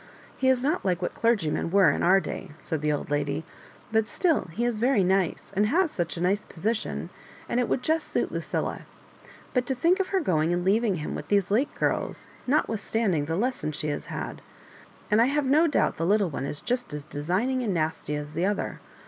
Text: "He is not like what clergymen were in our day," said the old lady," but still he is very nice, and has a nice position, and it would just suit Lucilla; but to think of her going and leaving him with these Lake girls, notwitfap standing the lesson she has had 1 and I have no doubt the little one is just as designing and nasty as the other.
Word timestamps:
"He 0.35 0.49
is 0.49 0.63
not 0.63 0.83
like 0.83 0.99
what 0.99 1.13
clergymen 1.13 1.69
were 1.69 1.91
in 1.91 2.01
our 2.01 2.19
day," 2.19 2.53
said 2.57 2.81
the 2.81 2.91
old 2.91 3.11
lady," 3.11 3.43
but 3.91 4.07
still 4.07 4.45
he 4.45 4.65
is 4.65 4.79
very 4.79 5.03
nice, 5.03 5.51
and 5.55 5.67
has 5.67 5.99
a 5.99 6.19
nice 6.21 6.43
position, 6.43 7.11
and 7.47 7.59
it 7.59 7.69
would 7.69 7.83
just 7.83 8.07
suit 8.11 8.31
Lucilla; 8.31 8.81
but 9.53 9.67
to 9.67 9.75
think 9.75 9.99
of 9.99 10.07
her 10.07 10.19
going 10.19 10.51
and 10.51 10.65
leaving 10.65 10.95
him 10.95 11.13
with 11.13 11.27
these 11.27 11.51
Lake 11.51 11.75
girls, 11.75 12.27
notwitfap 12.49 12.79
standing 12.79 13.25
the 13.25 13.35
lesson 13.35 13.71
she 13.71 13.89
has 13.89 14.07
had 14.07 14.37
1 14.37 14.41
and 15.11 15.21
I 15.21 15.25
have 15.25 15.45
no 15.45 15.67
doubt 15.67 15.97
the 15.97 16.05
little 16.07 16.31
one 16.31 16.45
is 16.45 16.61
just 16.61 16.95
as 16.95 17.03
designing 17.03 17.61
and 17.61 17.71
nasty 17.75 18.15
as 18.15 18.33
the 18.33 18.43
other. 18.47 18.79